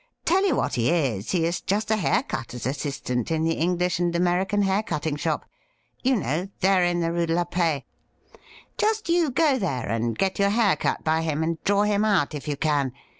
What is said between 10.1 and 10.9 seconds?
get your hair